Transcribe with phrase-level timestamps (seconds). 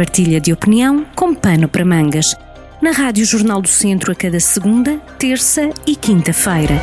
[0.00, 2.34] partilha de opinião com pano para mangas.
[2.80, 6.80] Na Rádio Jornal do Centro a cada segunda, terça e quinta-feira.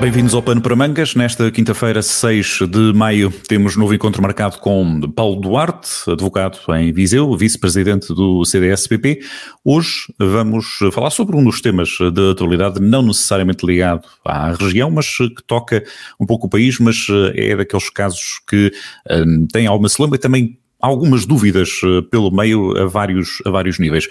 [0.00, 1.14] Bem-vindos ao Pano para Mangas.
[1.14, 7.36] Nesta quinta-feira, 6 de maio, temos novo encontro marcado com Paulo Duarte, advogado em Viseu,
[7.36, 9.20] vice-presidente do CDS-PP.
[9.64, 15.18] Hoje vamos falar sobre um dos temas da atualidade, não necessariamente ligado à região, mas
[15.18, 15.84] que toca
[16.18, 17.06] um pouco o país, mas
[17.36, 18.72] é daqueles casos que
[19.08, 21.80] um, tem alguma celebra e também algumas dúvidas
[22.10, 24.08] pelo meio a vários, a vários níveis.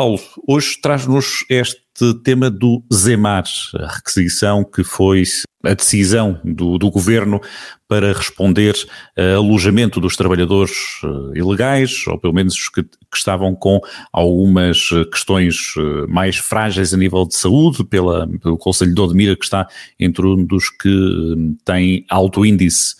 [0.00, 0.18] Paulo,
[0.48, 5.24] hoje traz-nos este tema do ZEMAR, a requisição que foi
[5.62, 7.38] a decisão do, do governo
[7.86, 8.74] para responder
[9.14, 10.72] a alojamento dos trabalhadores
[11.04, 13.78] eh, ilegais, ou pelo menos os que, que, estavam com
[14.10, 19.44] algumas questões eh, mais frágeis a nível de saúde, pela, pelo Conselho de Odmira, que
[19.44, 19.68] está
[19.98, 22.94] entre um dos que eh, tem alto índice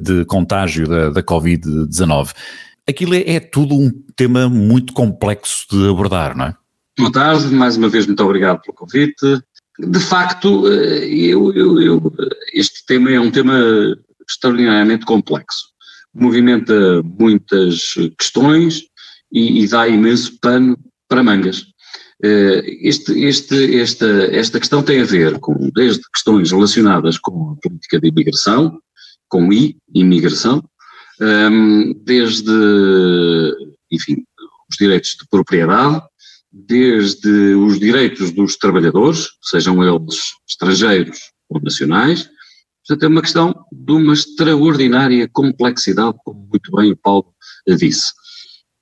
[0.00, 2.32] de contágio da, da Covid-19
[2.88, 6.56] aquilo é, é, tudo um tema muito complexo de abordar, não é?
[6.98, 9.40] Boa tarde, mais uma vez muito obrigado pelo convite.
[9.78, 12.12] De facto, eh, eu, eu, eu,
[12.52, 13.54] este tema é um tema
[14.28, 15.68] extraordinariamente complexo.
[16.12, 18.82] Movimenta muitas questões
[19.30, 20.76] e, e dá imenso pano
[21.08, 21.66] para mangas.
[22.24, 27.56] Eh, este, este, esta, esta questão tem a ver com, desde questões relacionadas com a
[27.62, 28.80] política de imigração,
[29.28, 30.62] com I, imigração,
[32.04, 32.52] desde,
[33.90, 34.24] enfim,
[34.70, 36.02] os direitos de propriedade,
[36.52, 42.28] desde os direitos dos trabalhadores, sejam eles estrangeiros ou nacionais.
[42.86, 47.34] Portanto, é uma questão de uma extraordinária complexidade, como muito bem o Paulo
[47.76, 48.12] disse.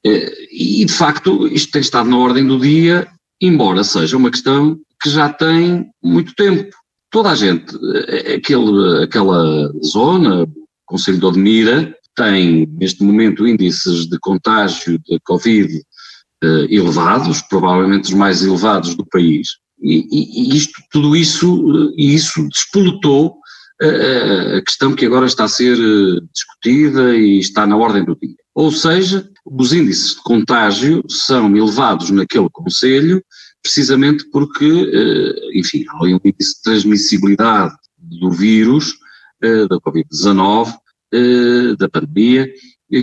[0.04, 3.08] Eh, e, de facto, isto tem estado na ordem do dia,
[3.40, 6.74] embora seja uma questão que já tem muito tempo.
[7.10, 7.74] Toda a gente,
[8.08, 10.46] eh, aquele, aquela zona,
[10.84, 15.82] Conselho de Odmira, tem neste momento índices de contágio de Covid
[16.42, 19.48] eh, elevados, provavelmente os mais elevados do país.
[19.80, 23.36] E, e, isto, tudo isso, e isso despoletou
[23.80, 28.16] a, a questão que agora está a ser eh, discutida e está na ordem do
[28.16, 28.34] dia.
[28.54, 33.22] Ou seja, os índices de contágio são elevados naquele Conselho
[33.66, 38.94] precisamente porque, eh, enfim, há um índice de transmissibilidade do vírus,
[39.68, 40.74] da Covid-19,
[41.12, 42.52] eh, da pandemia,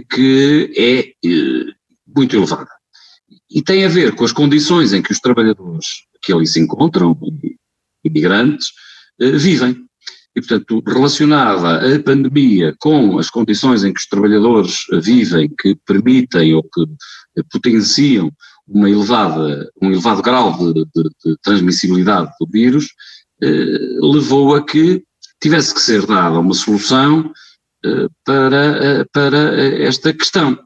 [0.10, 1.74] que é eh,
[2.16, 2.70] muito elevada.
[3.50, 7.18] E tem a ver com as condições em que os trabalhadores que ali se encontram,
[8.04, 8.68] imigrantes,
[9.22, 9.86] eh, vivem.
[10.36, 16.56] E, portanto, relacionada a pandemia com as condições em que os trabalhadores vivem, que permitem
[16.56, 18.32] ou que potenciam
[18.68, 22.88] uma elevada, um elevado grau de, de, de transmissibilidade do vírus,
[23.42, 25.04] eh, levou a que
[25.42, 27.32] tivesse que ser dada uma solução
[28.26, 30.58] para, para esta questão,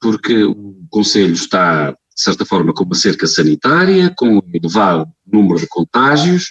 [0.00, 5.60] porque o Conselho está, de certa forma, com uma cerca sanitária, com um elevado número
[5.60, 6.46] de contágios,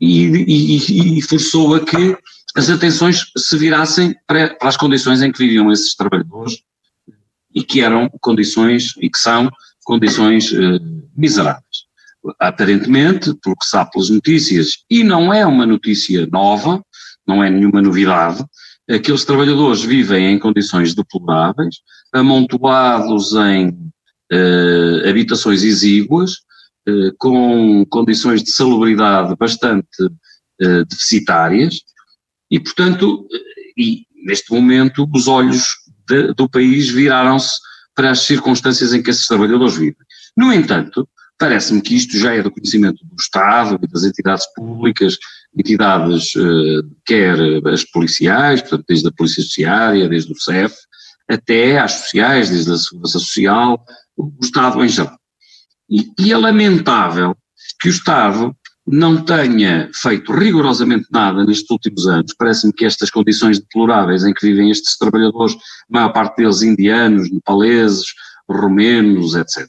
[0.00, 2.16] e, e, e forçou a que
[2.56, 6.62] as atenções se virassem para, para, as condições em que viviam esses trabalhadores
[7.54, 9.50] e que eram condições, e que são
[9.90, 10.78] condições eh,
[11.16, 11.90] miseráveis.
[12.38, 16.80] Aparentemente, pelo que sabe pelas notícias, e não é uma notícia nova,
[17.26, 18.44] não é nenhuma novidade,
[18.88, 21.78] aqueles trabalhadores vivem em condições deploráveis,
[22.12, 26.34] amontoados em uh, habitações exíguas,
[26.88, 29.88] uh, com condições de salubridade bastante
[30.90, 31.80] deficitárias,
[32.50, 33.26] e, portanto,
[33.78, 35.68] e neste momento os olhos
[36.06, 37.58] de, do país viraram-se
[38.00, 39.94] para as circunstâncias em que esses trabalhadores vivem.
[40.34, 41.06] No entanto,
[41.38, 45.18] parece-me que isto já é do conhecimento do Estado e das entidades públicas
[45.54, 50.74] entidades, eh, quer as policiais, portanto, desde a Polícia Judiciária, desde o CEF,
[51.28, 53.84] até às sociais, desde a Segurança Social,
[54.16, 55.18] o Estado em geral.
[55.90, 57.36] E, e é lamentável
[57.82, 58.56] que o Estado
[58.90, 62.34] não tenha feito rigorosamente nada nestes últimos anos.
[62.36, 65.58] Parece-me que estas condições deploráveis em que vivem estes trabalhadores, a
[65.88, 68.06] maior parte deles indianos, nepaleses,
[68.48, 69.68] romenos, etc.,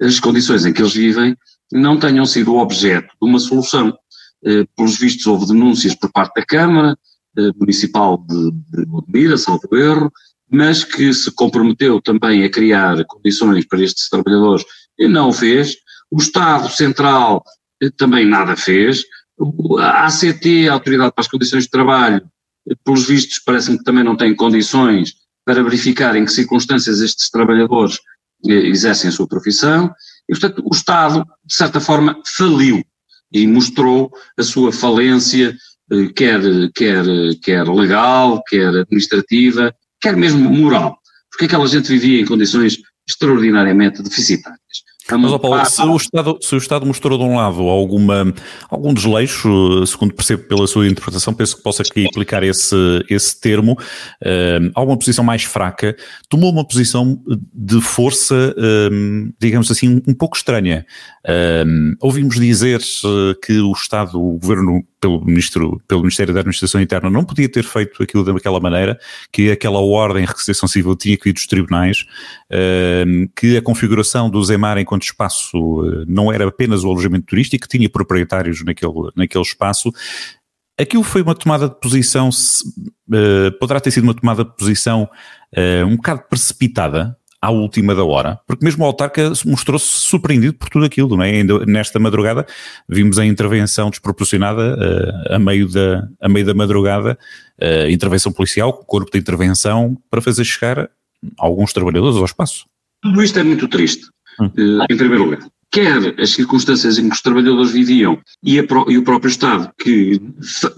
[0.00, 1.36] as condições em que eles vivem
[1.72, 3.96] não tenham sido objeto de uma solução.
[4.44, 6.96] Eh, pelos vistos houve denúncias por parte da Câmara
[7.36, 10.12] eh, Municipal de, de Odmira, salvo erro,
[10.50, 14.64] mas que se comprometeu também a criar condições para estes trabalhadores
[14.98, 15.76] e não o fez.
[16.10, 17.42] O Estado Central
[17.96, 19.02] também nada fez.
[19.78, 22.22] A ACT, a Autoridade para as Condições de Trabalho,
[22.84, 25.14] pelos vistos parece-me que também não tem condições
[25.44, 27.98] para verificar em que circunstâncias estes trabalhadores
[28.44, 29.92] exercem a sua profissão.
[30.28, 32.82] E, portanto, o Estado, de certa forma, faliu
[33.32, 35.56] e mostrou a sua falência,
[35.92, 36.40] eh, quer,
[36.74, 37.04] quer,
[37.42, 40.98] quer legal, quer administrativa, quer mesmo moral.
[41.30, 44.58] porque aquela gente vivia em condições extraordinariamente deficitárias.
[45.08, 48.34] Mas, oh Paulo, se o, Estado, se o Estado mostrou de um lado alguma,
[48.68, 52.76] algum desleixo, segundo percebo pela sua interpretação, penso que possa aqui aplicar esse,
[53.08, 55.96] esse termo, uh, alguma posição mais fraca,
[56.28, 57.22] tomou uma posição
[57.54, 60.84] de força, uh, digamos assim, um pouco estranha.
[62.00, 62.80] Ouvimos dizer
[63.44, 67.64] que o Estado, o Governo, pelo, ministro, pelo Ministério da Administração Interna, não podia ter
[67.64, 68.96] feito aquilo daquela maneira,
[69.32, 72.06] que aquela ordem de requisição civil tinha que vir dos tribunais,
[73.34, 77.88] que a configuração do Zemar enquanto espaço eh, não era apenas o alojamento turístico, tinha
[77.88, 79.92] proprietários naquele, naquele espaço.
[80.78, 85.08] Aquilo foi uma tomada de posição, uh, poderá ter sido uma tomada de posição
[85.56, 90.68] uh, um bocado precipitada, à última da hora, porque mesmo o autarca mostrou-se surpreendido por
[90.68, 91.30] tudo aquilo, não é?
[91.30, 92.46] Ainda nesta madrugada
[92.88, 97.18] vimos a intervenção desproporcionada uh, a, meio da, a meio da madrugada,
[97.62, 100.90] uh, intervenção policial, corpo de intervenção, para fazer chegar
[101.38, 102.66] alguns trabalhadores ao espaço.
[103.02, 104.06] Tudo isto é muito triste.
[104.40, 105.46] Uh, em primeiro lugar.
[105.70, 110.20] Quer as circunstâncias em que os trabalhadores viviam e, pro, e o próprio Estado, que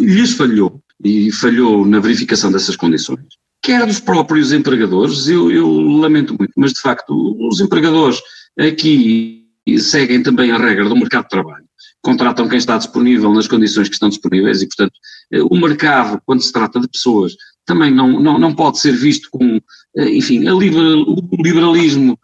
[0.00, 3.20] lhes falhou e falhou na verificação dessas condições,
[3.62, 8.20] quer dos próprios empregadores, eu, eu lamento muito, mas de facto os empregadores
[8.58, 9.44] aqui
[9.78, 11.68] seguem também a regra do mercado de trabalho
[12.02, 14.92] contratam quem está disponível nas condições que estão disponíveis e, portanto,
[15.32, 17.34] eh, o mercado, quando se trata de pessoas,
[17.66, 19.60] também não, não, não pode ser visto como,
[19.96, 22.18] eh, enfim, o liberalismo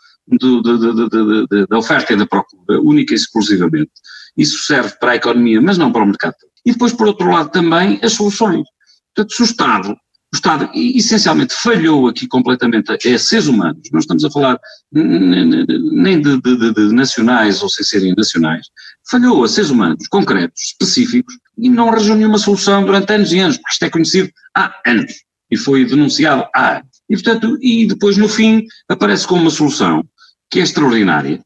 [1.68, 3.92] da oferta e da procura, única e exclusivamente.
[4.36, 6.34] Isso serve para a economia, mas não para o mercado.
[6.64, 8.66] E depois, por outro lado, também as soluções.
[9.14, 14.24] Portanto, se o Estado, o Estado essencialmente falhou aqui completamente a, seres humanos, não estamos
[14.24, 14.58] a falar
[14.92, 18.66] nem de, de, de, nacionais ou sem serem nacionais,
[19.08, 23.58] falhou a seres humanos concretos, específicos, e não arranjou nenhuma solução durante anos e anos,
[23.58, 25.12] porque isto é conhecido há anos
[25.50, 26.94] e foi denunciado há anos.
[27.08, 30.02] E, portanto, e depois no fim aparece como uma solução
[30.54, 31.44] que é extraordinária,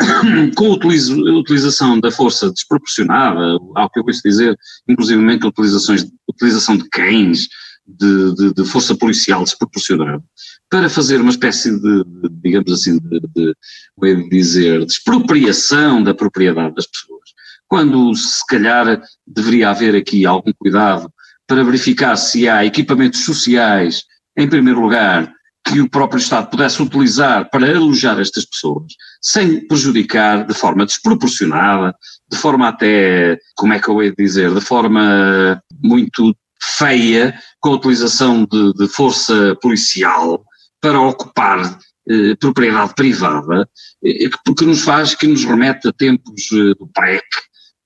[0.56, 4.56] com a utilização da força desproporcionada, ao que eu gosto dizer,
[4.88, 7.48] inclusivamente a utilização de cães,
[7.86, 10.24] de, de, de, força policial desproporcionada,
[10.70, 13.54] para fazer uma espécie de, de digamos assim, de, de,
[14.00, 17.28] de dizer, de expropriação da propriedade das pessoas.
[17.68, 21.12] Quando se calhar deveria haver aqui algum cuidado
[21.46, 24.04] para verificar se há equipamentos sociais,
[24.34, 25.35] em primeiro lugar,
[25.66, 31.92] que o próprio Estado pudesse utilizar para alojar estas pessoas, sem prejudicar de forma desproporcionada,
[32.30, 37.74] de forma até, como é que eu ia dizer, de forma muito feia, com a
[37.74, 40.44] utilização de, de força policial
[40.80, 41.78] para ocupar
[42.08, 43.68] eh, propriedade privada,
[44.04, 47.24] eh, porque nos faz, que nos remete a tempos eh, do PREC,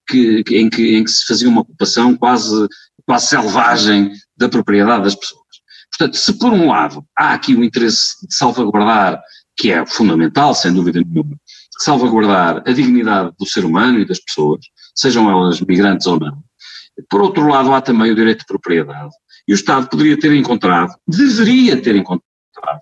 [0.07, 2.69] que, em, que, em que se fazia uma ocupação quase,
[3.07, 5.40] quase selvagem da propriedade das pessoas.
[5.97, 9.21] Portanto, se por um lado há aqui o interesse de salvaguardar,
[9.57, 11.37] que é fundamental, sem dúvida nenhuma,
[11.81, 14.61] salvaguardar a dignidade do ser humano e das pessoas,
[14.95, 16.43] sejam elas migrantes ou não,
[17.09, 19.11] por outro lado há também o direito de propriedade.
[19.49, 22.23] E o Estado poderia ter encontrado, deveria ter encontrado,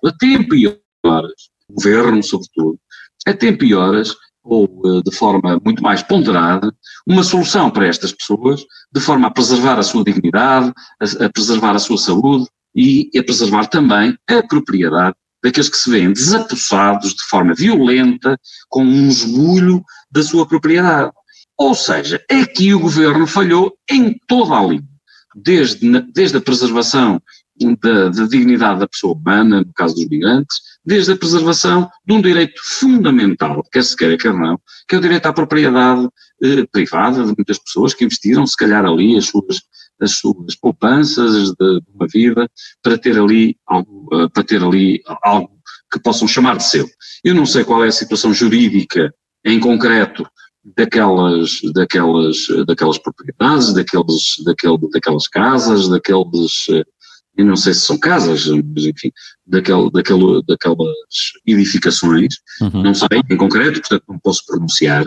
[0.05, 0.67] a tempo e
[1.05, 2.77] horas, o governo sobretudo,
[3.25, 6.73] a tempo e horas, ou eh, de forma muito mais ponderada,
[7.07, 11.75] uma solução para estas pessoas, de forma a preservar a sua dignidade, a, a preservar
[11.75, 17.23] a sua saúde, e a preservar também a propriedade daqueles que se veem desapossados de
[17.23, 21.11] forma violenta com um esbulho da sua propriedade.
[21.57, 24.83] Ou seja, aqui o governo falhou em toda a linha,
[25.35, 27.21] desde, desde a preservação
[27.81, 32.21] da, da, dignidade da pessoa humana, no caso dos migrantes, desde a preservação de um
[32.21, 36.07] direito fundamental, quer se queira, quer não, que é o direito à propriedade
[36.41, 39.61] eh, privada de muitas pessoas que investiram, se calhar, ali as suas
[40.01, 42.49] as suas poupanças de, uma vida
[42.81, 45.51] para ter ali algo, uh, para ter ali algo
[45.91, 46.87] que possam chamar de seu.
[47.23, 49.13] Eu não sei qual é a situação jurídica
[49.43, 50.25] em concreto
[50.77, 56.67] daquelas, daquelas, daquelas propriedades, daqueles, daquele, daquelas casas, daqueles,
[57.37, 59.11] eu não sei se são casas, mas enfim,
[59.45, 60.95] daquele, daquele, daquelas
[61.45, 62.83] edificações, uhum.
[62.83, 65.05] não sei em concreto, portanto não posso pronunciar,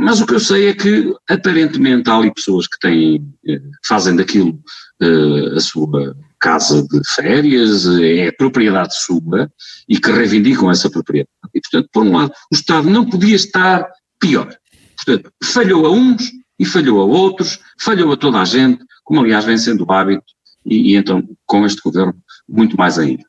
[0.00, 4.16] mas o que eu sei é que, aparentemente, há ali pessoas que têm, eh, fazem
[4.16, 4.58] daquilo
[5.02, 9.52] uh, a sua casa de férias, é propriedade sua
[9.86, 11.28] e que reivindicam essa propriedade.
[11.54, 13.86] E, portanto, por um lado, o Estado não podia estar
[14.18, 14.48] pior.
[14.96, 19.44] Portanto, falhou a uns e falhou a outros, falhou a toda a gente, como aliás
[19.44, 20.24] vem sendo o hábito,
[20.64, 22.14] e, e então, com este governo,
[22.48, 23.22] muito mais ainda.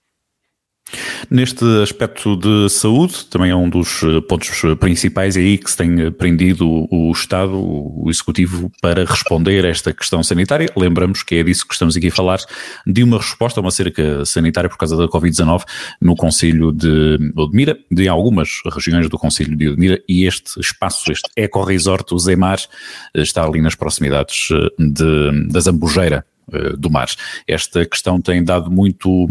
[1.29, 5.77] Neste aspecto de saúde, também é um dos eh, pontos principais, é aí que se
[5.77, 10.69] tem prendido o Estado, o Executivo, para responder a esta questão sanitária.
[10.75, 12.39] Lembramos que é disso que estamos aqui a falar,
[12.85, 15.63] de uma resposta a uma cerca sanitária por causa da Covid-19
[15.99, 21.29] no Conselho de Odmira, de algumas regiões do Conselho de Odmira, e este espaço, este
[21.35, 22.59] eco-resort, o Zemar,
[23.13, 26.30] eh, está ali nas proximidades eh, de, da Zambujeira, eh,
[26.77, 27.07] do mar.
[27.47, 29.27] Esta questão tem dado muito,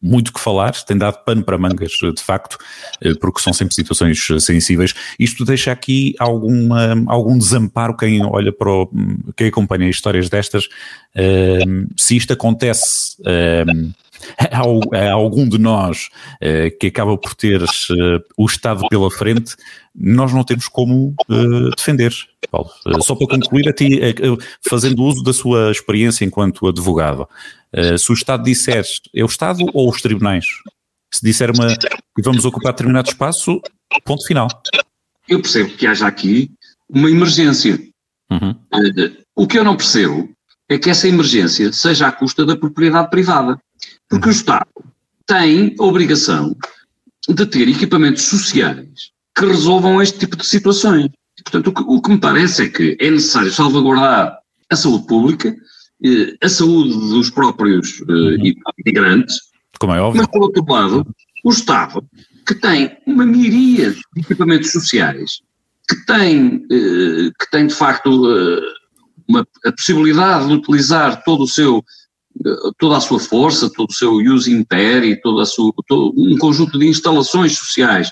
[0.00, 2.58] muito que falar, tem dado pano para mangas, de facto,
[3.00, 4.94] eh, porque são sempre situações sensíveis.
[5.18, 8.90] Isto deixa aqui alguma, algum desamparo quem olha para o,
[9.36, 10.68] quem acompanha histórias destas,
[11.14, 11.60] eh,
[11.96, 13.16] se isto acontece
[14.50, 16.08] a algum de nós
[16.80, 17.62] que acaba por ter
[18.36, 19.54] o Estado pela frente,
[19.94, 22.14] nós não temos como uh, defender.
[22.50, 22.70] Paulo,
[23.00, 24.00] só para concluir, a ti,
[24.68, 27.28] fazendo uso da sua experiência enquanto advogado,
[27.98, 28.84] se o Estado disser
[29.14, 30.46] é o Estado ou os tribunais?
[31.12, 33.60] Se disser uma, que vamos ocupar determinado espaço,
[34.04, 34.48] ponto final.
[35.28, 36.50] Eu percebo que haja aqui
[36.88, 37.78] uma emergência.
[38.30, 38.54] Uhum.
[39.34, 40.28] o que eu não percebo
[40.68, 43.58] é que essa emergência seja à custa da propriedade privada.
[44.08, 44.68] Porque o Estado
[45.26, 46.56] tem a obrigação
[47.28, 51.08] de ter equipamentos sociais que resolvam este tipo de situações.
[51.44, 54.38] Portanto, o que, o que me parece é que é necessário salvaguardar
[54.70, 55.54] a saúde pública,
[56.04, 58.54] eh, a saúde dos próprios eh, uhum.
[58.84, 59.38] imigrantes,
[59.78, 60.22] Como é óbvio.
[60.22, 61.06] mas, por outro lado,
[61.44, 62.04] o Estado,
[62.46, 65.40] que tem uma miríade de equipamentos sociais,
[65.88, 68.10] que tem, eh, que tem de facto
[69.28, 71.84] uma, a possibilidade de utilizar todo o seu
[72.78, 76.86] toda a sua força, todo o seu use império, todo, sua, todo um conjunto de
[76.86, 78.10] instalações sociais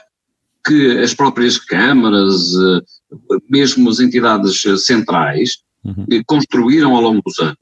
[0.67, 6.05] que as próprias câmaras, eh, mesmo as entidades centrais, uhum.
[6.11, 7.57] Eh, construíram ao longo dos anos,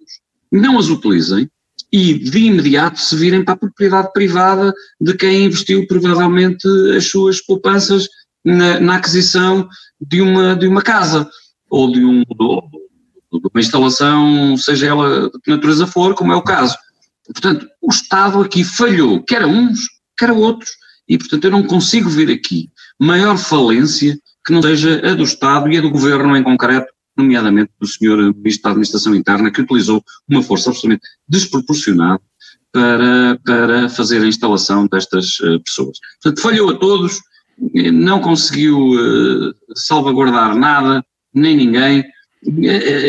[0.51, 1.49] não as utilizem
[1.93, 7.41] e de imediato se virem para a propriedade privada de quem investiu provavelmente as suas
[7.41, 8.09] poupanças
[8.45, 9.69] na, na aquisição
[10.01, 11.29] de uma, de uma casa
[11.69, 12.23] ou de, um,
[13.43, 16.76] uma instalação, seja ela de que natureza for, como é o caso.
[17.26, 20.71] Portanto, o Estado aqui falhou, quer a uns, quer a outros,
[21.09, 25.71] e portanto eu não consigo ver aqui maior falência que não seja a do Estado
[25.71, 28.35] e a do Governo em concreto, nomeadamente do Sr.
[28.35, 32.21] Ministro da Administração Interna, que utilizou uma força absolutamente desproporcionada
[32.71, 35.99] para, para fazer a instalação destas uh, pessoas.
[36.21, 37.21] Portanto, falhou a todos,
[37.93, 42.05] não conseguiu uh, salvaguardar nada, nem ninguém,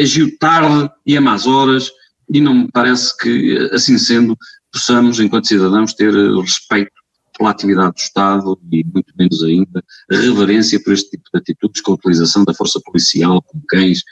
[0.01, 1.91] agiu tarde e a más horas,
[2.29, 4.37] e não me parece que, assim sendo,
[4.71, 6.91] possamos, enquanto cidadãos, ter respeito
[7.37, 11.91] pela atividade do Estado e muito menos ainda reverência por este tipo de atitudes com
[11.91, 14.03] a utilização da força policial com cães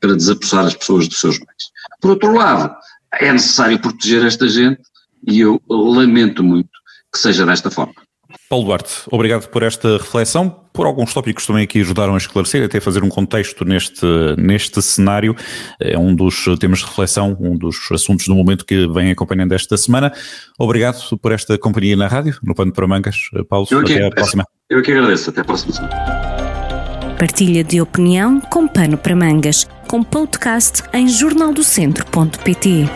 [0.00, 1.70] para desapossar as pessoas dos seus bens.
[2.00, 2.74] Por outro lado,
[3.14, 4.82] é necessário proteger esta gente
[5.26, 6.70] e eu lamento muito
[7.12, 7.94] que seja desta forma.
[8.48, 12.80] Paulo Duarte, obrigado por esta reflexão, por alguns tópicos também aqui ajudaram a esclarecer, até
[12.80, 14.06] fazer um contexto neste,
[14.38, 15.36] neste cenário.
[15.78, 19.76] É um dos temas de reflexão, um dos assuntos do momento que vem acompanhando esta
[19.76, 20.12] semana.
[20.58, 23.16] Obrigado por esta companhia na rádio, no Pano para Mangas.
[23.48, 24.44] Paulo, eu até a próxima.
[24.70, 25.94] Eu que agradeço, até a próxima semana.
[27.18, 32.88] Partilha de opinião com Pano para Mangas, com podcast em jornaldocentro.pt.